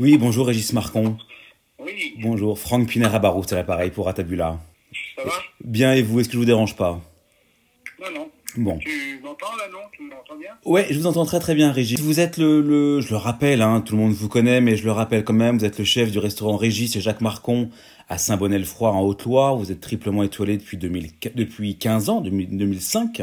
[0.00, 1.16] Oui, bonjour Régis Marcon.
[1.78, 4.58] Oui, Bonjour, Franck Pinera-Barou, c'est l'appareil pour Atabula.
[5.16, 5.30] ça va?
[5.64, 7.00] Bien et vous, est-ce que je vous dérange pas?
[8.00, 8.28] Non, non.
[8.56, 8.78] Bon.
[8.78, 9.78] Tu m'entends là, non?
[9.92, 10.50] Tu m'entends bien?
[10.64, 12.00] Ouais, je vous entends très très bien Régis.
[12.00, 14.84] Vous êtes le, le je le rappelle, hein, tout le monde vous connaît, mais je
[14.84, 17.70] le rappelle quand même, vous êtes le chef du restaurant Régis et Jacques Marcon
[18.08, 19.56] à Saint-Bonnet-le-Froid en Haute-Loire.
[19.56, 23.22] Vous êtes triplement étoilé depuis 2000, depuis 15 ans, 2000 2005.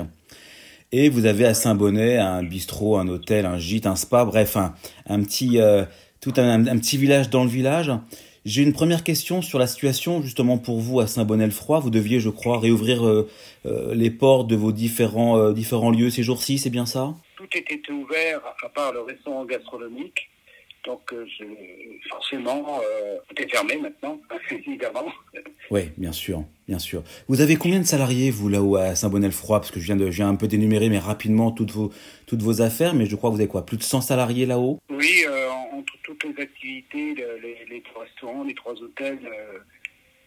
[0.93, 4.73] Et vous avez à Saint-Bonnet un bistrot, un hôtel, un gîte, un spa, bref, un,
[5.07, 5.85] un petit, euh,
[6.21, 7.91] tout un, un petit village dans le village.
[8.45, 11.79] J'ai une première question sur la situation justement pour vous à Saint-Bonnet-le-Froid.
[11.79, 13.29] Vous deviez, je crois, réouvrir euh,
[13.65, 17.13] euh, les portes de vos différents, euh, différents lieux ces jours-ci, c'est bien ça?
[17.35, 20.29] Tout était ouvert à part le restaurant gastronomique.
[20.85, 24.19] Donc, euh, je- forcément, euh, tout est fermé maintenant,
[24.51, 25.05] évidemment.
[25.69, 27.03] Oui, bien sûr, bien sûr.
[27.27, 30.15] Vous avez combien de salariés, vous, là-haut à Saint-Bonnet-le-Froid Parce que je viens, de, je
[30.17, 31.91] viens un peu d'énumérer, mais rapidement, toutes vos,
[32.25, 32.95] toutes vos affaires.
[32.95, 33.65] Mais je crois que vous avez quoi?
[33.65, 34.79] Plus de 100 salariés là-haut?
[34.89, 39.19] Oui, euh, entre toutes les activités, le- les, les trois restaurants, les trois hôtels,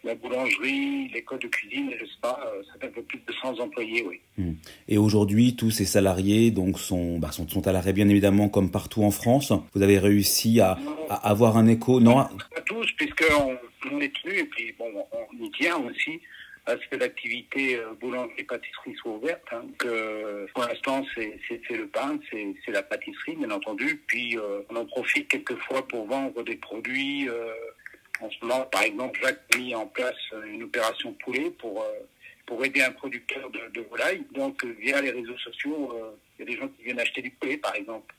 [0.05, 3.33] la boulangerie, l'école de cuisine et le spa, euh, ça fait un peu plus de
[3.41, 4.21] 100 employés, oui.
[4.87, 8.69] Et aujourd'hui, tous ces salariés donc sont, bah, sont, sont à l'arrêt, bien évidemment, comme
[8.71, 9.51] partout en France.
[9.73, 10.77] Vous avez réussi à,
[11.09, 13.57] à avoir un écho Non, Pas tous, puisqu'on
[13.91, 16.19] on est tenu, et puis bon, on y tient aussi
[16.67, 19.43] à ce que l'activité euh, boulangerie-pâtisserie soit ouverte.
[19.51, 19.61] Hein.
[19.67, 21.37] Donc, euh, pour l'instant, c'est
[21.69, 24.01] le pain, c'est c'est la pâtisserie, bien entendu.
[24.07, 27.29] Puis, euh, on en profite quelquefois pour vendre des produits.
[27.29, 27.51] euh,
[28.21, 30.15] en ce moment, par exemple, Jacques a mis en place
[30.47, 31.81] une opération poulet pour...
[31.81, 31.99] euh,
[32.47, 34.23] pour aider un producteur de, de volaille.
[34.31, 37.23] Donc, euh, via les réseaux sociaux, euh, il y a des gens qui viennent acheter
[37.23, 38.13] du poulet, par exemple,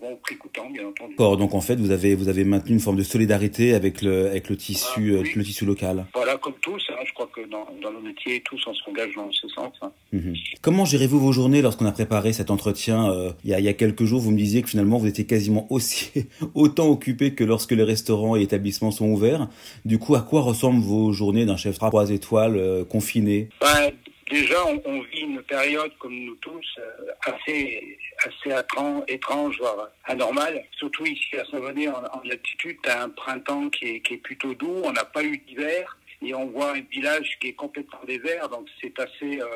[0.00, 1.14] bon prix coûtant, bien entendu.
[1.16, 4.48] Donc en fait, vous avez, vous avez maintenu une forme de solidarité avec le, avec
[4.48, 5.14] le tissu, Ah, oui.
[5.18, 6.06] avec le tissu local.
[6.14, 9.30] Voilà, comme tous, hein, je crois que dans, dans nos métiers, tous on s'engage dans
[9.32, 9.72] ce sens.
[9.82, 9.92] hein.
[10.12, 10.34] Mhm.
[10.60, 13.68] Comment gérez-vous vos journées lorsqu'on a préparé cet entretien euh, il, y a, il y
[13.68, 16.10] a quelques jours Vous me disiez que finalement vous étiez quasiment aussi
[16.54, 19.48] autant occupé que lorsque les restaurants et établissements sont ouverts.
[19.84, 23.48] Du coup, à quoi ressemblent vos journées d'un chef 3 étoiles euh, confiné?
[23.60, 23.92] Ben,
[24.30, 29.90] déjà, on, on vit une période, comme nous tous, euh, assez, assez attran- étrange, voire
[30.04, 30.64] anormale.
[30.78, 34.18] Surtout ici à Savonnet, en, en altitude, tu as un printemps qui est, qui est
[34.18, 38.00] plutôt doux, on n'a pas eu d'hiver, et on voit un village qui est complètement
[38.06, 39.46] désert, donc c'est assez euh,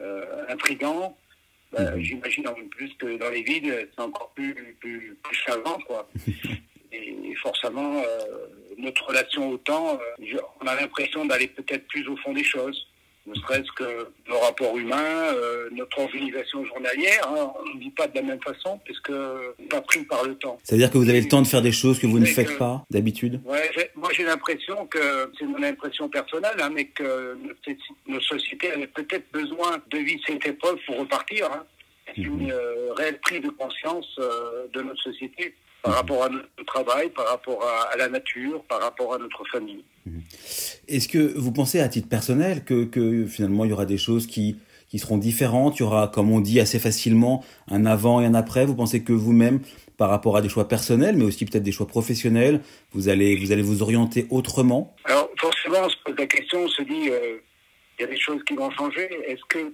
[0.00, 1.16] euh, intriguant.
[1.72, 2.00] Ben, Mhm.
[2.02, 6.08] J'imagine en plus que dans les villes, c'est encore plus, plus, plus chavant, quoi.
[6.92, 8.46] Et forcément, euh,
[8.78, 12.86] notre relation au temps, euh, on a l'impression d'aller peut-être plus au fond des choses.
[13.26, 18.06] Ne serait-ce que nos rapports humains, euh, notre organisation journalière, hein, on ne vit pas
[18.06, 19.12] de la même façon puisque
[19.70, 20.58] pas pris par le temps.
[20.62, 22.58] C'est-à-dire que vous avez le temps de faire des choses que vous ne faites que-
[22.58, 27.80] pas d'habitude Ouais, moi j'ai l'impression que, c'est mon impression personnelle, hein, mais que notre,
[28.06, 31.46] nos sociétés avaient peut-être besoin de vivre cette épreuve pour repartir.
[31.50, 31.64] Hein.
[32.14, 36.64] C'est une euh, réelle prise de conscience euh, de notre société par rapport à notre
[36.66, 39.84] travail, par rapport à, à la nature, par rapport à notre famille.
[40.88, 44.26] Est-ce que vous pensez à titre personnel que, que finalement il y aura des choses
[44.26, 44.56] qui,
[44.88, 45.78] qui seront différentes?
[45.78, 48.64] Il y aura, comme on dit assez facilement, un avant et un après?
[48.64, 49.60] Vous pensez que vous-même,
[49.98, 52.60] par rapport à des choix personnels, mais aussi peut-être des choix professionnels,
[52.92, 54.94] vous allez vous, allez vous orienter autrement?
[55.04, 57.36] Alors forcément, on se pose la question, on se dit, euh,
[57.98, 59.08] il y a des choses qui vont changer.
[59.26, 59.72] Est-ce que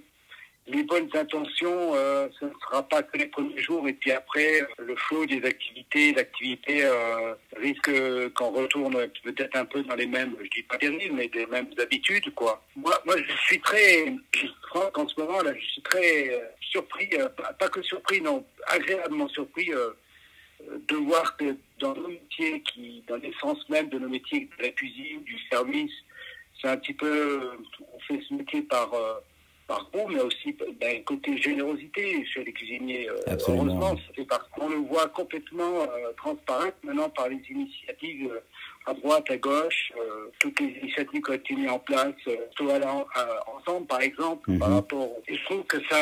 [0.67, 4.61] les bonnes intentions, euh, ce ne sera pas que les premiers jours et puis après,
[4.77, 7.89] le flot des activités, l'activité euh, risque
[8.35, 11.69] qu'on retourne peut-être un peu dans les mêmes, je dis pas terribles, mais des mêmes
[11.79, 12.63] habitudes, quoi.
[12.75, 14.13] Moi, moi je suis très,
[14.69, 18.21] Franck, en ce moment, là, je suis très euh, surpris, euh, pas, pas que surpris,
[18.21, 19.89] non, agréablement surpris euh,
[20.87, 24.69] de voir que dans nos métiers, qui, dans l'essence même de nos métiers, de la
[24.69, 25.91] cuisine, du service,
[26.61, 27.51] c'est un petit peu,
[27.93, 28.91] on fait ce métier par,
[29.71, 33.07] par goût, mais aussi d'un côté générosité chez les cuisiniers.
[33.09, 33.63] Euh, Absolument.
[33.63, 38.39] Heureusement, c'est parce qu'on le voit complètement euh, transparaître maintenant par les initiatives euh,
[38.85, 42.13] à droite, à gauche, euh, toutes les initiatives qui ont été mises en place,
[42.55, 42.79] tout euh,
[43.57, 44.59] ensemble, par exemple, Mhm.
[44.59, 45.09] par rapport.
[45.27, 45.97] Et je trouve que ça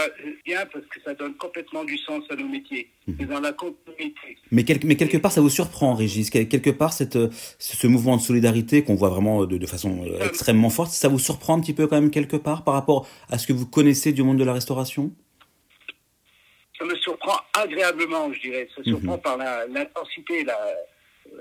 [0.46, 2.90] bien parce que ça donne complètement du sens à nos métiers.
[3.18, 4.38] C'est dans la continuité.
[4.52, 6.30] mais, quel- mais quelque part, ça vous surprend, Régis.
[6.30, 7.18] Quel- Quelque part, cette,
[7.60, 11.58] ce mouvement de solidarité qu'on voit vraiment de, de façon extrêmement forte, ça vous surprend
[11.58, 14.22] un petit peu quand même quelque part par rapport à ce que vous connaissez du
[14.24, 15.12] monde de la restauration?
[16.78, 18.68] Ça me surprend agréablement, je dirais.
[18.76, 19.22] Ça surprend Mhm.
[19.22, 20.46] par la- l'intensité.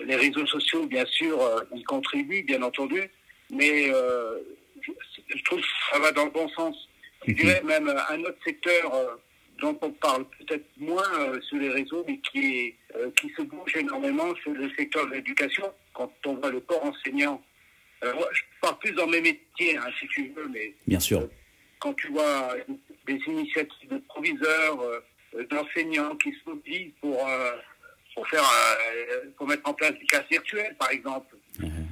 [0.04, 3.02] Les réseaux sociaux, bien sûr, euh, y contribuent, bien entendu,
[3.50, 4.38] mais euh,
[4.82, 4.92] je,
[5.36, 6.76] je trouve que ça va dans le bon sens.
[7.26, 7.36] Je Mhm.
[7.38, 9.16] dirais même euh, un autre secteur euh,
[9.60, 13.42] dont on parle peut-être moins euh, sur les réseaux, mais qui, est, euh, qui se
[13.42, 15.72] bouge énormément, c'est le secteur de l'éducation.
[15.94, 17.42] Quand on voit le corps enseignant,
[18.04, 21.28] euh, moi, je parle plus dans mes métiers, hein, si tu veux, mais Bien sûr.
[21.80, 22.54] quand tu vois
[23.06, 25.00] des initiatives de proviseurs, euh,
[25.50, 27.52] d'enseignants qui se mobilisent pour, euh,
[28.18, 31.36] pour faire, euh, pour mettre en place des classes virtuelles, par exemple.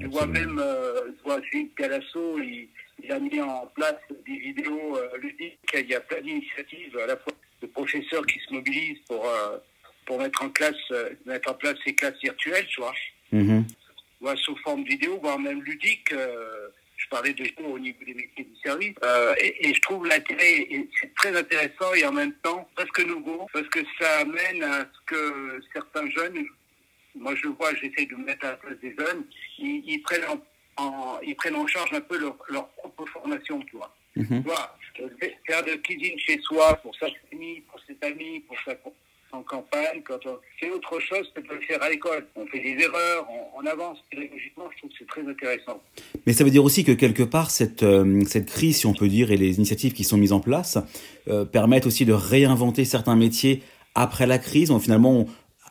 [0.00, 2.69] je vois même, euh, je vois Philippe Calasso, il,
[3.03, 3.94] il, a mis en place
[4.27, 5.59] des vidéos euh, ludiques.
[5.75, 9.27] Il y a plein d'initiatives, à la fois de professeurs qui se mobilisent pour
[10.05, 10.93] pour mettre en classe,
[11.25, 12.94] mettre en place ces classes virtuelles, tu vois.
[13.33, 13.62] Mm
[14.35, 16.12] sous forme vidéo, voire même ludique.
[17.06, 18.94] Euh, je parlais de au niveau des métiers du service.
[19.05, 20.69] Euh, et, et, je trouve l'intérêt,
[21.00, 25.00] c'est très intéressant et en même temps presque nouveau, parce que ça amène à ce
[25.06, 26.47] que certains jeunes,
[27.14, 29.25] moi je vois, j'essaie de me mettre à la place des jeunes,
[29.58, 30.25] ils, ils prennent
[30.76, 33.94] en, ils prennent en charge un peu leur, leur propre formation, tu vois.
[34.17, 34.43] Mm -hmm.
[34.43, 34.76] tu vois
[35.47, 38.75] faire de cuisine chez soi pour sa famille, pour ses amis, pour sa
[39.37, 42.27] en campagne, quand on fait autre chose que de le faire à l'école.
[42.35, 45.81] On fait des erreurs, on, on avance pédagogiquement, je trouve que c'est très intéressant.
[46.27, 49.09] Mais ça veut dire aussi que quelque part, cette, euh, cette crise, si on peut
[49.09, 50.79] dire, et les initiatives qui sont mises en place,
[51.29, 53.62] euh, permettent aussi de réinventer certains métiers
[53.94, 54.71] après la crise.
[54.71, 55.27] On, finalement,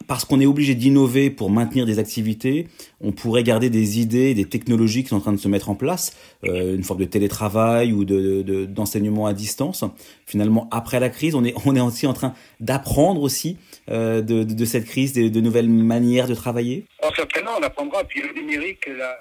[0.07, 2.68] parce qu'on est obligé d'innover pour maintenir des activités,
[3.01, 5.75] on pourrait garder des idées, des technologies qui sont en train de se mettre en
[5.75, 9.83] place, euh, une forme de télétravail ou de, de, d'enseignement à distance.
[10.25, 13.57] Finalement, après la crise, on est, on est aussi en train d'apprendre aussi
[13.89, 16.86] euh, de, de, de, cette crise, de, de, nouvelles manières de travailler.
[17.03, 18.03] Oh, certainement, on apprendra.
[18.03, 19.15] Puis le numérique, là,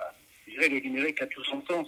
[0.47, 1.87] je dirais, le numérique a tout son sens.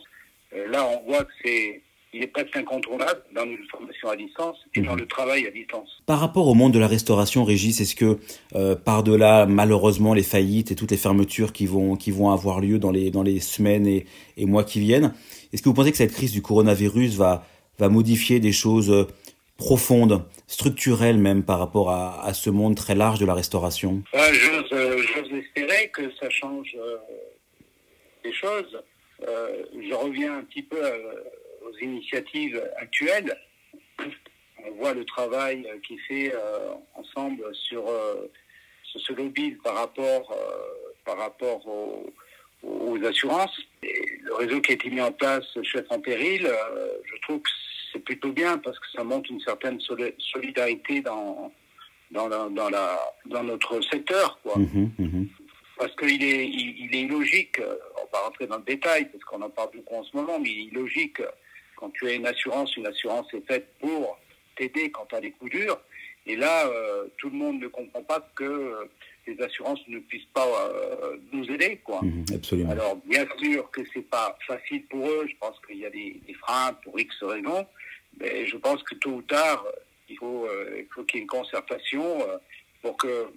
[0.54, 1.82] Euh, là, on voit que c'est
[2.12, 6.02] il est presque incontournable dans une formation à distance et dans le travail à distance.
[6.06, 8.18] Par rapport au monde de la restauration, Régis, est-ce que
[8.54, 12.78] euh, par-delà malheureusement les faillites et toutes les fermetures qui vont, qui vont avoir lieu
[12.78, 14.06] dans les, dans les semaines et,
[14.36, 15.12] et mois qui viennent,
[15.52, 17.44] est-ce que vous pensez que cette crise du coronavirus va,
[17.78, 19.06] va modifier des choses
[19.58, 24.02] profondes, structurelles même par rapport à, à ce monde très large de la restauration?
[24.14, 26.96] Euh, J'ose euh, espérer que ça change euh,
[28.22, 28.78] des choses.
[29.26, 30.76] Euh, je reviens un petit peu
[31.66, 33.36] aux initiatives actuelles.
[34.64, 38.30] On voit le travail qui est fait euh, ensemble sur, euh,
[38.82, 42.12] sur, ce lobby par rapport, euh, par rapport aux,
[42.62, 43.58] aux assurances.
[43.82, 46.48] Et le réseau qui a été mis en place, Chef en péril,
[47.04, 47.50] je trouve que
[47.92, 49.78] c'est plutôt bien parce que ça montre une certaine
[50.18, 51.52] solidarité dans,
[52.10, 54.38] dans, la, dans, la, dans notre secteur.
[54.42, 54.58] Quoi.
[54.58, 55.26] Mmh, mmh.
[55.78, 59.22] Parce qu'il est, il, il est illogique, on va pas rentrer dans le détail parce
[59.24, 61.20] qu'on en parle beaucoup en ce moment, mais il est illogique
[61.76, 64.18] quand tu as une assurance, une assurance est faite pour
[64.56, 65.78] t'aider quand tu as des coups durs.
[66.26, 68.90] Et là, euh, tout le monde ne comprend pas que euh,
[69.26, 72.00] les assurances ne puissent pas euh, nous aider, quoi.
[72.02, 72.70] Mmh, absolument.
[72.70, 75.26] Alors, bien sûr que c'est pas facile pour eux.
[75.28, 77.66] Je pense qu'il y a des, des, freins pour X raisons,
[78.18, 79.64] mais je pense que tôt ou tard,
[80.08, 82.18] il faut, il faut qu'il y ait une concertation
[82.82, 83.28] pour que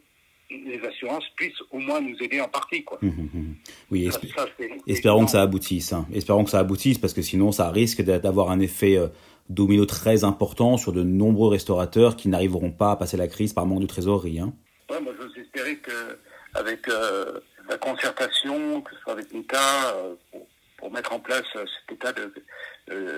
[0.49, 2.83] les assurances puissent au moins nous aider en partie.
[2.83, 2.97] Quoi.
[3.01, 3.55] Mmh, mmh.
[3.91, 4.45] Oui, ça, ça,
[4.87, 5.93] espérons que ça aboutisse.
[5.93, 6.07] Hein.
[6.13, 9.07] Espérons que ça aboutisse parce que sinon ça risque d'avoir un effet euh,
[9.49, 13.65] domino très important sur de nombreux restaurateurs qui n'arriveront pas à passer la crise par
[13.65, 14.39] manque de trésorerie.
[14.39, 14.53] Hein.
[14.89, 20.47] Ouais, moi, j'ose espérer qu'avec euh, la concertation, que ce soit avec l'État, euh, pour,
[20.77, 22.33] pour, mettre en place cet état de,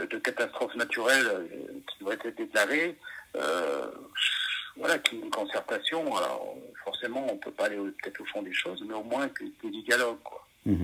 [0.07, 1.47] de catastrophe naturelle
[1.87, 2.97] qui devrait être déclaré,
[4.77, 6.15] voilà, qu'il une concertation.
[6.15, 9.29] Alors, forcément, on ne peut pas aller peut-être au fond des choses, mais au moins
[9.29, 10.17] qu'il y ait du dialogue.
[10.23, 10.41] Quoi.
[10.67, 10.75] Mmh.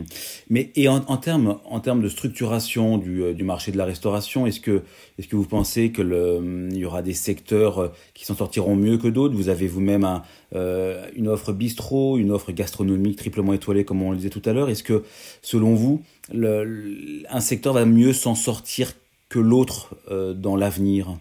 [0.50, 3.86] Mais et en, en, termes en termes de structuration du, euh, du marché de la
[3.86, 4.82] restauration, est-ce que
[5.20, 8.76] est-ce que vous pensez que le il y aura des secteurs euh, qui s'en sortiront
[8.76, 9.36] mieux que d'autres?
[9.36, 10.24] Vous avez vous-même
[10.56, 14.54] euh, une offre bistrot, une offre gastronomique triplement étoilée, comme on le disait tout à
[14.54, 14.72] l'heure.
[14.72, 15.04] Est-ce que
[15.44, 16.02] selon vous,
[16.34, 18.94] le, un secteur va mieux s'en sortir
[19.30, 21.20] que l'autre dans l'avenir?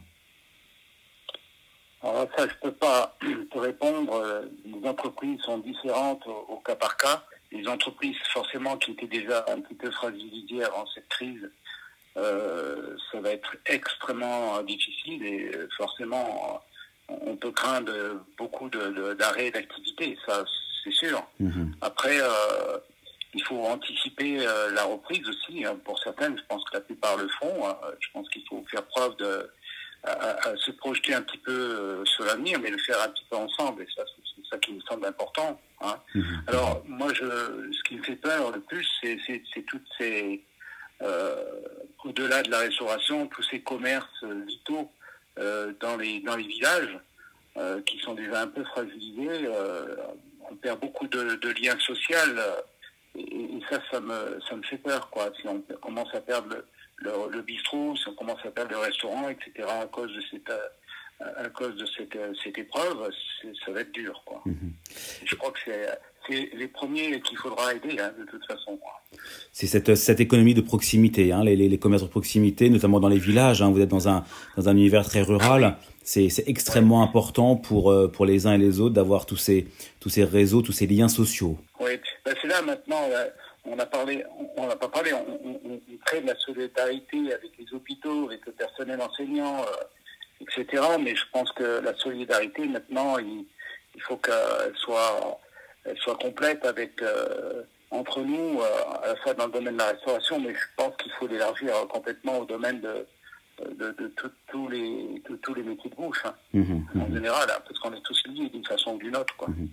[2.36, 3.16] Ça, je peux pas
[3.50, 4.44] te répondre.
[4.64, 7.24] Les entreprises sont différentes au, au, cas par cas.
[7.52, 11.50] Les entreprises, forcément, qui étaient déjà un petit peu fragilisées avant cette crise,
[12.16, 16.62] euh, ça va être extrêmement difficile et forcément,
[17.08, 17.92] on peut craindre
[18.38, 20.44] beaucoup d'arrêts d'activité, ça,
[20.82, 21.22] c'est sûr.
[21.38, 21.72] Mmh.
[21.82, 22.78] Après, euh,
[23.34, 25.64] il faut anticiper euh, la reprise aussi.
[25.64, 25.78] Hein.
[25.84, 27.68] Pour certaines, je pense que la plupart le font.
[27.68, 27.76] Hein.
[28.00, 29.50] Je pense qu'il faut faire preuve de
[30.04, 33.24] à, à, se projeter un petit peu euh, sur l'avenir, mais le faire un petit
[33.30, 33.82] peu ensemble.
[33.82, 35.60] Et ça, c'est ça qui me semble important.
[35.80, 35.96] Hein.
[36.14, 36.22] Mmh.
[36.46, 40.44] Alors, moi, je, ce qui me fait peur le plus, c'est toutes ces,
[41.02, 41.44] euh,
[42.04, 44.90] au-delà de la restauration, tous ces commerces vitaux
[45.38, 46.98] euh, dans les dans les villages
[47.56, 49.48] euh, qui sont déjà un peu fragilisés.
[50.48, 52.16] On perd beaucoup de, de liens sociaux.
[53.16, 55.30] Et, et, ça, ça me ça me fait peur, quoi.
[55.40, 56.64] Si on commence à perdre le,
[56.98, 60.50] le, le, bistrot, si on commence à perdre le restaurant, etc., à cause de cette,
[61.20, 63.10] à cause de cette, cette épreuve,
[63.64, 64.22] ça va être dur.
[64.24, 64.42] Quoi.
[64.46, 64.54] Mmh.
[65.24, 65.88] Je crois que c'est
[66.28, 68.78] les premiers qu'il faudra aider, hein, de toute façon.
[69.52, 73.08] C'est cette, cette économie de proximité, hein, les, les, les, commerces de proximité, notamment dans
[73.08, 73.62] les villages.
[73.62, 74.24] Hein, vous êtes dans un,
[74.56, 75.76] dans un univers très rural.
[76.02, 79.66] C'est extrêmement important pour, euh, pour les uns et les autres d'avoir tous ces,
[80.00, 81.58] tous ces réseaux, tous ces liens sociaux.
[81.80, 81.92] Oui,
[82.24, 83.00] ben c'est là maintenant,
[83.68, 84.24] on a parlé,
[84.56, 89.00] on n'a pas parlé, on, crée de la solidarité avec les hôpitaux, avec le personnel
[89.00, 90.82] enseignant, euh, etc.
[91.00, 93.44] Mais je pense que la solidarité maintenant, il,
[93.94, 95.40] il faut qu'elle soit,
[95.84, 99.78] elle soit complète avec euh, entre nous, euh, à la fois dans le domaine de
[99.78, 103.06] la restauration, mais je pense qu'il faut l'élargir complètement au domaine de,
[103.58, 104.12] de, de
[104.50, 106.60] tous les, de, tous les métiers de bouche, hein, mmh,
[107.00, 107.14] en mmh.
[107.14, 109.34] général, hein, parce qu'on est tous liés d'une façon ou d'une autre.
[109.36, 109.48] Quoi.
[109.48, 109.68] Mmh.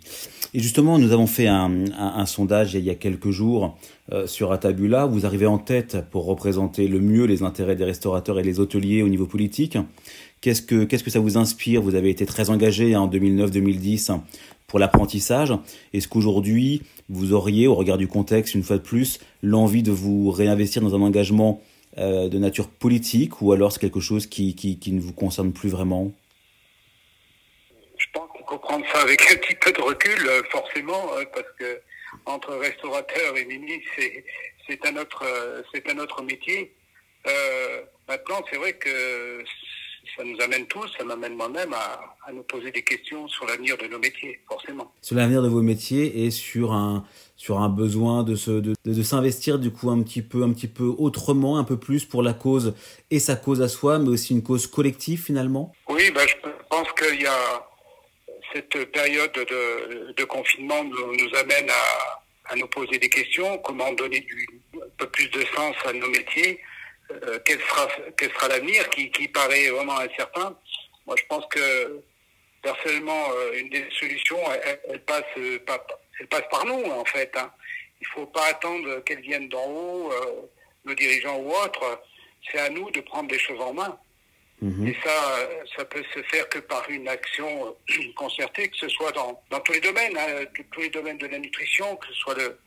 [0.53, 3.77] Et justement, nous avons fait un, un, un sondage il y a quelques jours
[4.11, 5.05] euh, sur Atabula.
[5.05, 9.03] Vous arrivez en tête pour représenter le mieux les intérêts des restaurateurs et des hôteliers
[9.03, 9.77] au niveau politique.
[10.39, 11.81] Qu'est-ce que, qu'est-ce que ça vous inspire?
[11.81, 14.19] Vous avez été très engagé hein, en 2009-2010
[14.67, 15.53] pour l'apprentissage.
[15.93, 20.31] Est-ce qu'aujourd'hui, vous auriez, au regard du contexte, une fois de plus, l'envie de vous
[20.31, 21.61] réinvestir dans un engagement
[21.97, 25.53] euh, de nature politique ou alors c'est quelque chose qui, qui, qui, ne vous concerne
[25.53, 26.11] plus vraiment?
[27.97, 31.23] Je pense qu'il faut prendre ça avec un petit peu de recul, euh, forcément, euh,
[31.33, 31.79] parce que
[32.25, 34.25] entre restaurateur et ministre, c'est,
[34.67, 35.23] c'est un autre,
[35.73, 36.73] c'est un autre métier.
[37.27, 39.43] Euh, maintenant, c'est vrai que
[40.17, 43.77] ça nous amène tous, ça m'amène moi-même à, à, nous poser des questions sur l'avenir
[43.77, 44.93] de nos métiers, forcément.
[45.01, 47.05] Sur l'avenir de vos métiers et sur un,
[47.43, 50.69] sur un besoin de, se, de, de, s'investir du coup un petit peu, un petit
[50.69, 52.73] peu autrement, un peu plus pour la cause
[53.11, 55.73] et sa cause à soi, mais aussi une cause collective finalement.
[55.89, 56.35] Oui, ben, je
[56.69, 57.67] pense qu'il y a
[58.53, 63.91] cette période de, de confinement nous, nous amène à, à, nous poser des questions, comment
[63.91, 66.61] donner du, un peu plus de sens à nos métiers?
[67.11, 70.55] Euh, quel sera, quel sera l'avenir qui, qui, paraît vraiment incertain?
[71.05, 71.99] Moi, je pense que
[72.61, 74.39] personnellement, euh, une des solutions,
[74.87, 75.59] elle, passe, euh,
[76.19, 77.31] elle passe par nous, en fait.
[77.35, 77.51] Hein.
[78.01, 80.41] Il faut pas attendre qu'elle vienne d'en haut, euh,
[80.85, 82.01] nos dirigeants ou autres.
[82.51, 83.97] C'est à nous de prendre des choses en main.
[84.61, 84.87] Mmh.
[84.87, 87.75] Et ça, ça peut se faire que par une action
[88.15, 91.39] concertée, que ce soit dans, dans tous les domaines, hein, tous les domaines de la
[91.39, 92.57] nutrition, que ce soit le,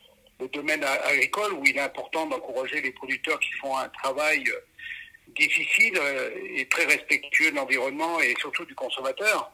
[0.41, 4.61] le domaine agricole où il est important d'encourager les producteurs qui font un travail euh,
[5.35, 9.51] difficile euh, et très respectueux de l'environnement et surtout du consommateur.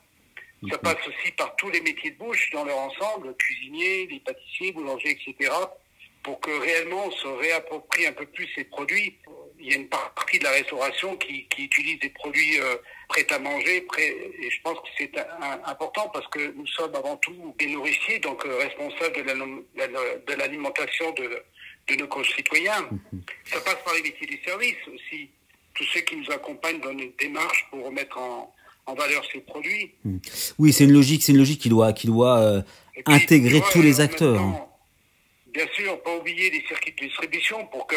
[0.70, 0.82] Ça mhm.
[0.82, 5.10] passe aussi par tous les métiers de bouche dans leur ensemble, cuisiniers, les pâtissiers, boulangers,
[5.10, 5.52] etc.,
[6.22, 9.18] pour que réellement on se réapproprie un peu plus ces produits
[9.62, 12.76] il y a une partie de la restauration qui, qui utilise des produits euh,
[13.08, 14.08] prêts à manger, prêts,
[14.40, 15.12] et je pense que c'est
[15.64, 21.44] important parce que nous sommes avant tout des nourriciers, donc euh, responsables de l'alimentation de,
[21.86, 22.82] de, nos concitoyens.
[22.82, 23.20] Mm-hmm.
[23.52, 25.30] Ça passe par les métiers du service aussi,
[25.74, 28.52] tous ceux qui nous accompagnent dans une démarche pour remettre en,
[28.86, 29.92] en valeur ces produits.
[30.04, 30.16] Mm.
[30.58, 32.62] Oui, c'est une logique, c'est une logique qui doit, qui doit euh,
[32.92, 34.40] puis, intégrer vois, tous les acteurs.
[35.52, 37.96] Bien sûr, pas oublier les circuits de distribution pour que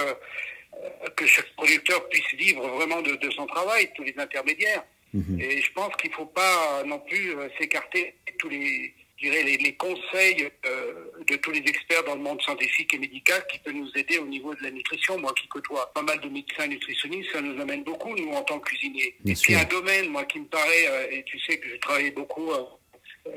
[1.15, 4.83] que chaque producteur puisse vivre vraiment de, de son travail, tous les intermédiaires.
[5.13, 5.39] Mmh.
[5.39, 8.93] Et je pense qu'il ne faut pas non plus euh, s'écarter tous les,
[9.29, 10.93] dirais, les, les conseils euh,
[11.27, 14.25] de tous les experts dans le monde scientifique et médical qui peuvent nous aider au
[14.25, 15.17] niveau de la nutrition.
[15.17, 18.59] Moi qui côtoie pas mal de médecins nutritionnistes, ça nous amène beaucoup, nous, en tant
[18.59, 19.15] que cuisiniers.
[19.25, 22.11] et puis un domaine, moi, qui me paraît, euh, et tu sais que j'ai travaillé
[22.11, 22.63] beaucoup euh,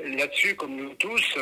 [0.05, 1.37] là-dessus, comme nous tous,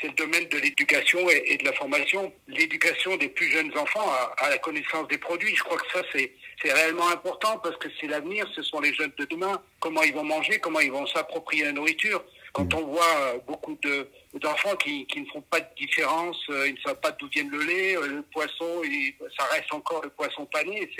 [0.00, 2.32] c'est le domaine de l'éducation et, et, de la formation.
[2.48, 5.54] L'éducation des plus jeunes enfants à, à, la connaissance des produits.
[5.54, 8.92] Je crois que ça, c'est, c'est réellement important parce que c'est l'avenir, ce sont les
[8.94, 9.62] jeunes de demain.
[9.78, 12.24] Comment ils vont manger, comment ils vont s'approprier la nourriture.
[12.52, 16.74] Quand on voit beaucoup de, d'enfants qui, qui ne font pas de différence, euh, ils
[16.74, 20.10] ne savent pas d'où vient le lait, euh, le poisson, il, ça reste encore le
[20.10, 20.82] poisson pané.
[20.82, 20.90] Et,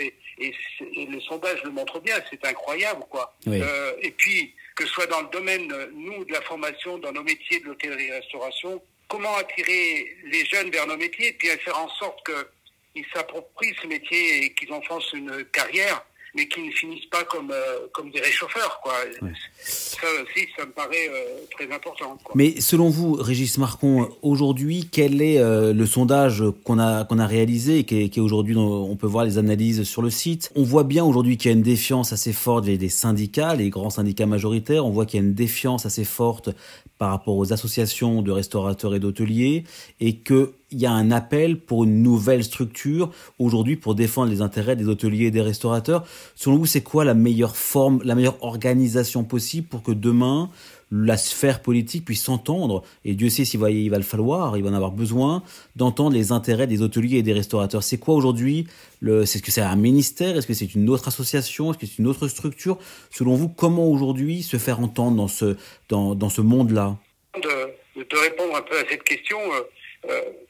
[0.77, 3.35] c'est, et le sondage le montre bien, c'est incroyable, quoi.
[3.45, 3.61] Oui.
[3.61, 7.23] Euh, et puis, que ce soit dans le domaine, nous, de la formation, dans nos
[7.23, 12.19] métiers de l'hôtellerie-restauration, comment attirer les jeunes vers nos métiers et puis faire en sorte
[12.25, 16.03] qu'ils s'approprient ce métier et qu'ils en fassent une carrière
[16.35, 18.79] mais qui ne finissent pas comme, euh, comme des réchauffeurs.
[18.81, 18.93] Quoi.
[19.21, 19.31] Ouais.
[19.63, 22.17] Ça aussi, ça me paraît euh, très important.
[22.23, 22.33] Quoi.
[22.35, 27.27] Mais selon vous, Régis Marcon, aujourd'hui, quel est euh, le sondage qu'on a, qu'on a
[27.27, 30.51] réalisé et qui est, aujourd'hui, on peut voir les analyses sur le site?
[30.55, 33.69] On voit bien aujourd'hui qu'il y a une défiance assez forte des, des syndicats, les
[33.69, 34.85] grands syndicats majoritaires.
[34.85, 36.49] On voit qu'il y a une défiance assez forte
[36.97, 39.65] par rapport aux associations de restaurateurs et d'hôteliers
[39.99, 44.41] et que il y a un appel pour une nouvelle structure aujourd'hui pour défendre les
[44.41, 46.05] intérêts des hôteliers et des restaurateurs.
[46.35, 50.49] Selon vous, c'est quoi la meilleure forme, la meilleure organisation possible pour que demain
[50.91, 52.83] la sphère politique puisse s'entendre?
[53.05, 55.43] Et Dieu sait s'il va, il va le falloir, il va en avoir besoin
[55.75, 57.83] d'entendre les intérêts des hôteliers et des restaurateurs.
[57.83, 58.67] C'est quoi aujourd'hui
[58.99, 61.85] le, c'est ce que c'est un ministère, est-ce que c'est une autre association, est-ce que
[61.85, 62.77] c'est une autre structure?
[63.09, 65.57] Selon vous, comment aujourd'hui se faire entendre dans ce
[65.89, 66.97] dans, dans ce monde-là?
[67.35, 69.37] De, de répondre un peu à cette question.
[69.53, 69.61] Euh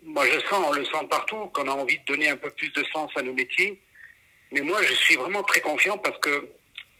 [0.05, 2.71] moi, je sens, on le sent partout, qu'on a envie de donner un peu plus
[2.73, 3.79] de sens à nos métiers.
[4.53, 6.47] Mais moi, je suis vraiment très confiant parce que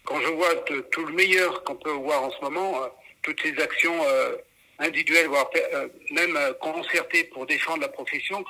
[0.04, 0.54] quand je vois
[0.92, 2.82] tout le meilleur qu'on peut voir en ce moment,
[3.22, 3.98] toutes ces actions
[4.80, 5.50] individuelles, voire
[6.12, 8.44] même concertées pour défendre la profession,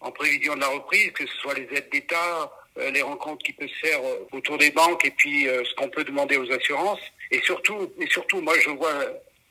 [0.00, 3.52] en prévision de la reprise, que ce soit les aides d'État, euh, les rencontres qui
[3.52, 6.50] peuvent se faire euh, autour des banques et puis euh, ce qu'on peut demander aux
[6.52, 7.00] assurances.
[7.30, 9.04] Et surtout, et surtout, moi je vois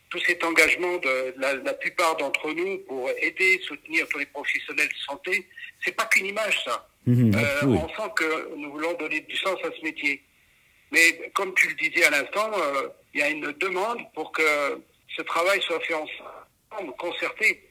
[0.10, 5.06] tout cet engagement de la, plupart d'entre nous pour aider, soutenir tous les professionnels de
[5.06, 5.48] santé.
[5.84, 6.88] C'est pas qu'une image, ça.
[7.06, 7.32] Mmh,
[7.64, 10.22] on sent que nous voulons donner du sens à ce métier.
[10.92, 12.52] Mais comme tu le disais à l'instant,
[13.14, 14.82] il y a une demande pour que
[15.16, 17.68] ce travail soit fait ensemble, concerté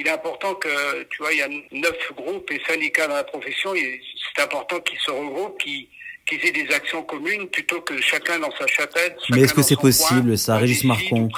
[0.00, 3.24] il est important que, tu vois, il y a neuf groupes et syndicats dans la
[3.24, 3.74] profession.
[3.74, 5.88] C'est important qu'ils se regroupent, qu'ils
[6.32, 9.16] aient des actions communes plutôt que chacun dans sa chapelle.
[9.30, 11.28] Mais est-ce que c'est possible, ça, Régis Marcon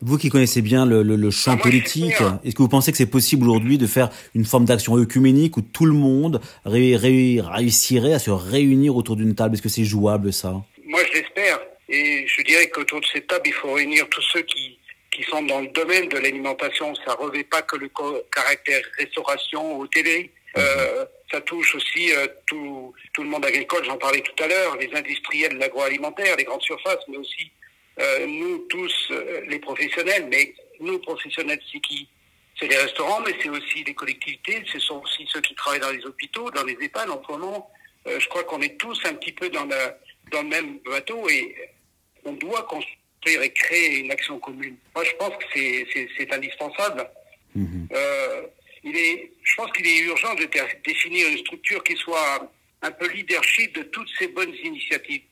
[0.00, 2.14] Vous qui connaissez bien le, champ ah, politique,
[2.44, 5.62] est-ce que vous pensez que c'est possible aujourd'hui de faire une forme d'action œcuménique où
[5.62, 9.54] tout le monde réussirait à se réunir autour d'une table?
[9.54, 10.62] Est-ce que c'est jouable, ça?
[10.84, 11.60] Moi, je l'espère.
[11.88, 14.78] Et je dirais qu'autour de cette table, il faut réunir tous ceux qui
[15.18, 16.94] qui sont dans le domaine de l'alimentation.
[17.04, 17.90] Ça revêt pas que le
[18.32, 20.30] caractère restauration, hôtellerie.
[20.56, 24.76] Euh, ça touche aussi euh, tout, tout le monde agricole, j'en parlais tout à l'heure,
[24.76, 27.50] les industriels de l'agroalimentaire, les grandes surfaces, mais aussi
[28.00, 30.26] euh, nous tous, euh, les professionnels.
[30.30, 32.08] Mais nous, professionnels, c'est qui?
[32.58, 35.92] C'est les restaurants, mais c'est aussi les collectivités, ce sont aussi ceux qui travaillent dans
[35.92, 37.70] les hôpitaux, dans les EHPAD en ce moment.
[38.06, 39.76] je crois qu'on est tous un petit peu dans le,
[40.32, 41.54] dans le même bateau et
[42.24, 44.76] on doit construire et créer une action commune.
[44.94, 45.44] Moi, je pense que
[46.16, 47.08] c'est indispensable.
[47.54, 47.88] Mhm.
[47.92, 48.42] Euh,
[48.88, 50.48] il est, je pense qu'il est urgent de
[50.84, 52.50] définir une structure qui soit
[52.82, 55.22] un peu leadership de toutes ces bonnes initiatives.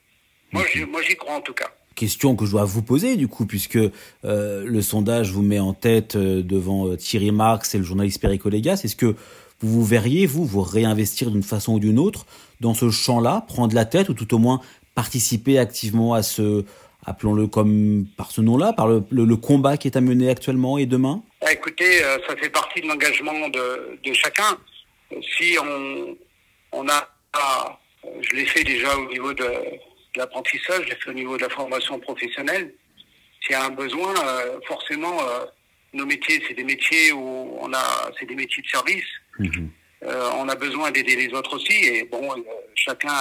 [0.52, 0.64] Moi,
[1.02, 1.70] j'y crois en tout cas.
[1.94, 5.72] Question que je dois vous poser du coup, puisque euh, le sondage vous met en
[5.72, 8.82] tête euh, devant Thierry Marx et le journaliste Perico Légas.
[8.84, 9.16] Est-ce que
[9.60, 12.26] vous vous verriez, vous, vous réinvestir d'une façon ou d'une autre
[12.60, 14.60] dans ce champ-là, prendre la tête ou tout au moins
[14.94, 16.64] participer activement à ce,
[17.06, 20.86] appelons-le comme par ce nom-là, par le, le, combat qui est à mener actuellement et
[20.86, 24.58] demain bah, Écoutez, euh, ça fait partie de l'engagement de, de, chacun.
[25.22, 26.16] Si on,
[26.72, 27.08] on a,
[28.20, 29.46] je l'ai fait déjà au niveau de,
[30.16, 32.74] l'apprentissage, je l'ai fait au niveau de la formation professionnelle.
[33.42, 35.44] S'il y a un besoin, euh, forcément, euh,
[35.92, 39.04] nos métiers, c'est des métiers où on a, c'est des métiers de service.
[39.38, 39.70] Mhm.
[40.40, 41.74] on a besoin d'aider les autres aussi.
[41.84, 42.22] Et bon,
[42.74, 43.12] chacun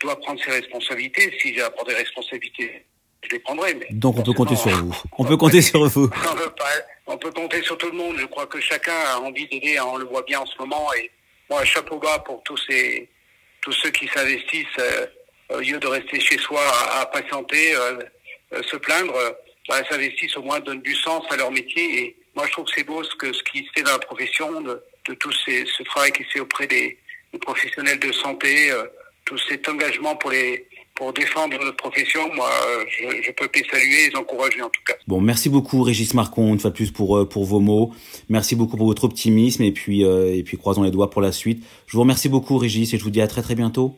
[0.00, 1.32] doit prendre ses responsabilités.
[1.40, 2.84] Si j'ai à prendre des responsabilités,
[3.22, 3.74] je les prendrai.
[3.74, 4.96] Mais Donc on peut compter sur vous.
[5.18, 6.10] On peut compter sur vous.
[7.12, 8.16] On peut, compter sur tout le monde.
[8.18, 9.80] Je crois que chacun a envie d'aider.
[9.80, 10.94] On le voit bien en ce moment.
[10.94, 11.10] Et
[11.50, 13.08] moi, chapeau bas pour tous ces
[13.62, 15.06] tous ceux qui s'investissent euh,
[15.50, 17.98] au lieu de rester chez soi à, patienter, euh,
[18.54, 19.12] euh, se plaindre,
[19.68, 22.00] bah, s'investissent au moins donnent du sens à leur métier.
[22.00, 23.98] Et moi, je trouve que c'est beau ce que ce qui se fait dans la
[23.98, 26.96] profession, de, de tout ces, ce travail qui se fait auprès des,
[27.32, 28.70] des professionnels de santé
[29.30, 30.66] tout cet engagement pour les
[30.96, 32.50] pour défendre notre profession, moi,
[32.86, 34.92] je, peux les saluer et les encourager en tout cas.
[35.06, 37.94] Bon, merci beaucoup Régis Marcon, une fois de plus pour euh, pour vos mots.
[38.28, 41.32] Merci beaucoup pour votre optimisme et puis euh, et puis croisons les doigts pour la
[41.32, 41.64] suite.
[41.86, 43.96] Je vous remercie beaucoup Régis et je vous dis à très très bientôt.